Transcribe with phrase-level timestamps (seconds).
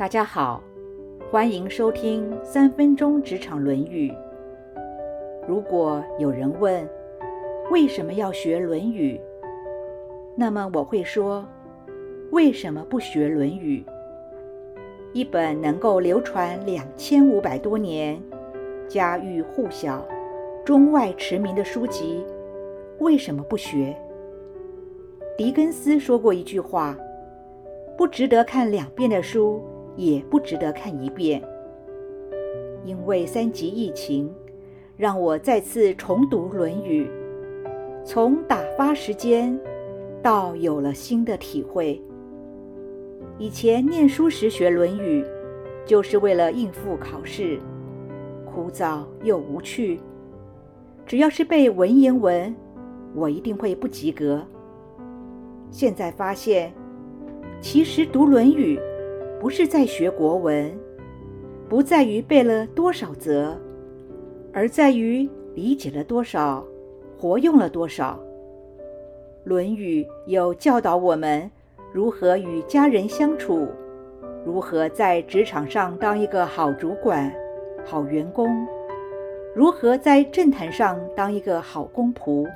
[0.00, 0.62] 大家好，
[1.30, 4.10] 欢迎收听三分钟职场《论语》。
[5.46, 6.88] 如果有人问
[7.70, 9.18] 为什么要学《论语》，
[10.34, 11.44] 那么我会说：
[12.30, 13.84] 为什么不学《论语》？
[15.12, 18.18] 一本能够流传两千五百多年、
[18.88, 20.02] 家喻户晓、
[20.64, 22.24] 中外驰名的书籍，
[23.00, 23.94] 为什么不学？
[25.36, 26.96] 狄更斯说过一句话
[27.98, 29.62] ：“不值得看两遍的书，
[30.04, 31.42] 也不值得看一遍。”
[32.84, 34.32] 因为三级疫情，
[34.96, 37.04] 让我再次重读《论语》，
[38.04, 39.58] 从打发时间
[40.22, 42.00] 到有了新的体会。
[43.38, 45.22] 以前念书时学《论语》，
[45.84, 47.58] 就是为了应付考试，
[48.46, 50.00] 枯燥又无趣。
[51.06, 52.54] 只要是背文言文，
[53.14, 54.42] 我一定会不及格。
[55.70, 56.72] 现在发现，
[57.60, 58.78] 其实读《论语》
[59.40, 60.70] 不是在学国文，
[61.66, 63.56] 不在于背了多少则，
[64.52, 66.62] 而在于理解了多少，
[67.18, 68.20] 活用了多少。
[69.48, 71.50] 《论语》有教导我们。
[71.92, 73.66] 如何与家人相处？
[74.44, 77.34] 如何在职场上当一个好主管、
[77.84, 78.46] 好员工？
[79.56, 82.46] 如何在政坛上当一个好公仆？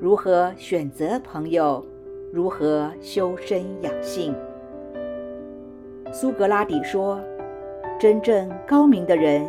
[0.00, 1.84] 如何选择朋友？
[2.32, 4.34] 如何修身养性？
[6.12, 7.20] 苏格拉底说
[7.98, 9.48] ：“真正高明的人，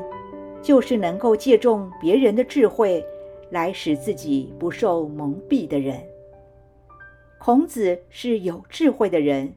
[0.62, 3.04] 就是能够借重别人的智慧，
[3.50, 5.98] 来使自己不受蒙蔽的人。”
[7.40, 9.52] 孔子是有智慧的人，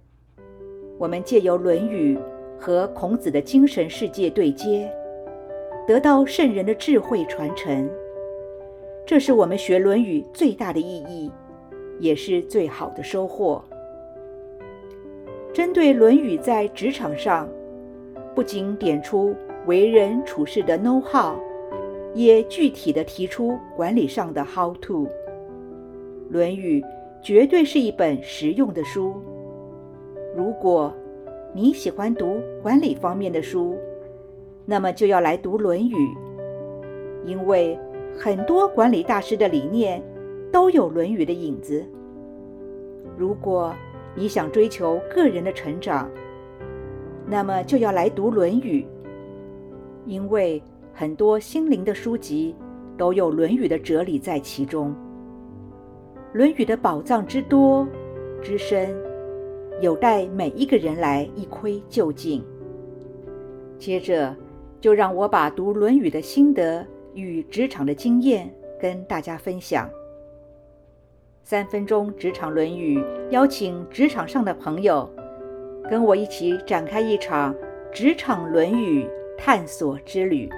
[0.99, 2.17] 我们借由《论语》
[2.59, 4.91] 和孔子的精神世界对接，
[5.87, 7.91] 得到圣人的智慧传承。
[9.07, 11.31] 这是我们学《论语》最大的意义，
[12.01, 13.63] 也是最好的收获。
[15.55, 17.49] 针对《论语》在职场上，
[18.35, 19.35] 不仅点出
[19.67, 21.37] 为人处事的 know how，
[22.13, 25.07] 也具体的提出管理上的 how to。
[26.29, 26.81] 《论语》。
[27.23, 29.15] 绝对是一本实用的书。
[30.37, 30.93] 如果
[31.55, 33.79] 你喜欢读管理方面的书，
[34.67, 35.95] 那么就要来读《论语》，
[37.25, 37.79] 因为
[38.15, 40.03] 很多管理大师的理念
[40.53, 41.83] 都有《论语》的影子。
[43.17, 43.75] 如果
[44.17, 46.09] 你想追求个人的成长，
[47.27, 48.83] 那么就要来读《论语》，
[50.07, 52.55] 因为很多心灵的书籍
[52.97, 54.95] 都有《论语》的哲理在其中。
[56.37, 57.87] 《论语》的宝藏之多
[58.41, 58.95] 之深，
[59.81, 62.45] 有待每一个人来一窥究竟。
[63.79, 64.35] 接着，
[64.81, 68.49] 就让我把读《论语》的心得与职场的经验
[68.81, 69.91] 跟大家分享。
[71.47, 75.07] 三分钟职场《论语》，邀请职场上的朋友，
[75.91, 77.55] 跟我一起展开一场
[77.93, 79.05] 职场《论语》
[79.37, 80.49] 探索之旅。